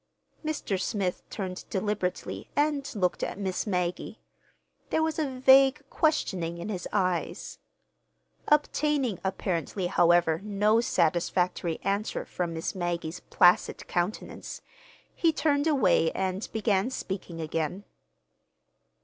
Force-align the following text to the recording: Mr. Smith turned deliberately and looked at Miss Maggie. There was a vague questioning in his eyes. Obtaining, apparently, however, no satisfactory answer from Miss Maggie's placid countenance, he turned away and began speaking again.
Mr. 0.43 0.81
Smith 0.81 1.21
turned 1.29 1.63
deliberately 1.69 2.49
and 2.55 2.91
looked 2.95 3.21
at 3.21 3.37
Miss 3.37 3.67
Maggie. 3.67 4.19
There 4.89 5.03
was 5.03 5.19
a 5.19 5.29
vague 5.29 5.83
questioning 5.91 6.57
in 6.57 6.69
his 6.69 6.87
eyes. 6.91 7.59
Obtaining, 8.47 9.19
apparently, 9.23 9.85
however, 9.85 10.41
no 10.43 10.81
satisfactory 10.81 11.79
answer 11.83 12.25
from 12.25 12.55
Miss 12.55 12.73
Maggie's 12.73 13.19
placid 13.19 13.87
countenance, 13.87 14.63
he 15.13 15.31
turned 15.31 15.67
away 15.67 16.11
and 16.13 16.49
began 16.51 16.89
speaking 16.89 17.39
again. 17.39 17.83